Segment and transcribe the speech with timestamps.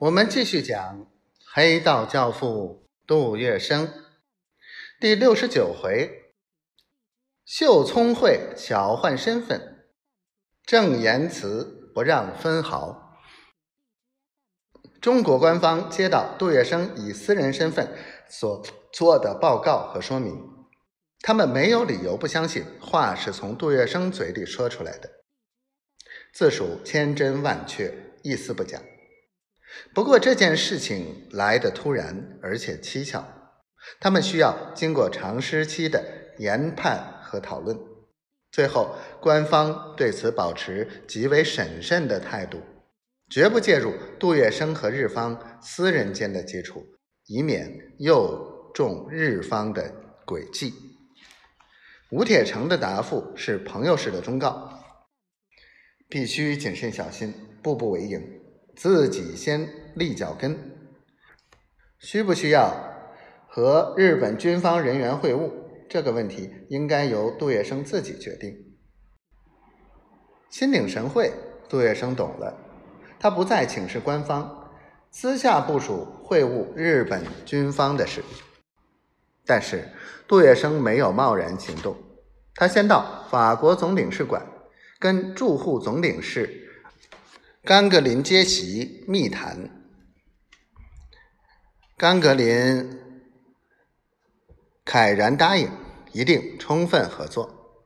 [0.00, 1.06] 我们继续讲
[1.52, 3.86] 黑道教父杜月笙
[4.98, 6.32] 第六十九回：
[7.44, 9.84] 秀聪慧巧换身份，
[10.64, 13.20] 正言辞不让分毫。
[15.02, 17.94] 中国官方接到杜月笙以私人身份
[18.26, 20.34] 所做的报告和说明，
[21.20, 25.10] 他们没有理由不相信话是从杜月笙嘴里说出来的，
[26.32, 28.80] 自属千真万确，一丝不假。
[29.94, 33.24] 不过这件事情来得突然，而且蹊跷，
[34.00, 37.78] 他们需要经过长时期的研判和讨论。
[38.50, 42.60] 最后，官方对此保持极为审慎的态度，
[43.28, 46.84] 绝不介入杜月笙和日方私人间的接触，
[47.26, 49.94] 以免又中日方的
[50.26, 50.74] 诡计。
[52.10, 54.82] 吴铁城的答复是朋友式的忠告：
[56.08, 58.39] 必须谨慎小心，步步为营。
[58.76, 60.58] 自己先立脚跟，
[61.98, 62.74] 需不需要
[63.48, 65.50] 和日本军方人员会晤？
[65.88, 68.54] 这个问题应该由杜月笙自己决定。
[70.48, 71.32] 心领神会，
[71.68, 72.56] 杜月笙懂了，
[73.18, 74.70] 他不再请示官方，
[75.10, 78.22] 私下部署会晤日本军方的事。
[79.44, 79.88] 但是
[80.28, 81.96] 杜月笙没有贸然行动，
[82.54, 84.46] 他先到法国总领事馆，
[85.00, 86.59] 跟驻沪总领事。
[87.62, 89.68] 甘格林接席密谈，
[91.94, 92.98] 甘格林
[94.82, 95.70] 慨然答应，
[96.12, 97.84] 一定充分合作。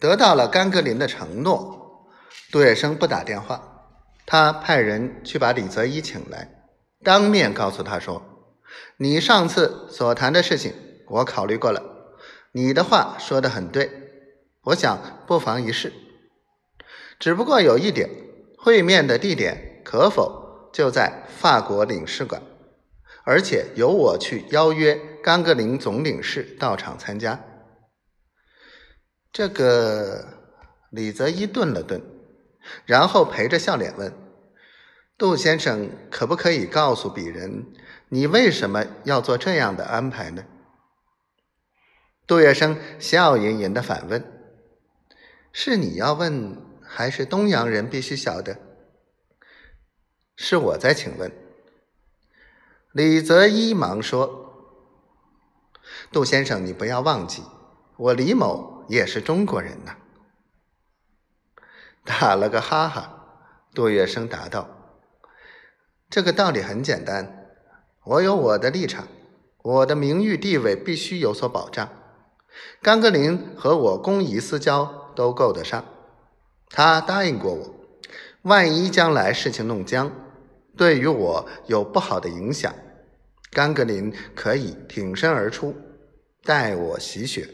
[0.00, 2.08] 得到了甘格林的承诺，
[2.50, 3.90] 杜月笙不打电话，
[4.24, 6.64] 他派人去把李泽一请来，
[7.02, 8.22] 当面告诉他说
[8.96, 10.72] ：“你上次所谈的事情，
[11.08, 12.16] 我考虑过了，
[12.52, 13.90] 你的话说的很对，
[14.62, 15.92] 我想不妨一试。
[17.18, 18.08] 只不过有一点。”
[18.64, 22.40] 会面的地点可否就在法国领事馆？
[23.24, 27.44] 而且由我去邀约甘格林总领事到场参加。
[29.30, 30.24] 这个
[30.88, 32.00] 李泽一顿了顿，
[32.86, 34.10] 然后陪着笑脸问
[35.18, 37.66] ：“杜先生，可不可以告诉鄙人，
[38.08, 40.46] 你为什么要做这样的安排呢？”
[42.26, 44.24] 杜月笙笑吟吟的反问
[45.52, 46.56] ：“是你要问？”
[46.96, 48.56] 还是东洋人必须晓得，
[50.36, 51.32] 是我在请问。
[52.92, 54.78] 李泽一忙说
[56.12, 57.42] ：“杜先生，你不要忘记，
[57.96, 59.96] 我李某也是中国人呐。”
[62.06, 64.68] 打了个哈哈，杜月笙答道
[66.08, 67.50] ：“这个道理很简单，
[68.04, 69.08] 我有我的立场，
[69.62, 71.88] 我的名誉地位必须有所保障。
[72.80, 75.84] 甘格林和我公仪私交都够得上。”
[76.76, 77.72] 他答应过我，
[78.42, 80.10] 万一将来事情弄僵，
[80.76, 82.74] 对于我有不好的影响，
[83.52, 85.72] 甘格林可以挺身而出，
[86.42, 87.48] 代我洗雪。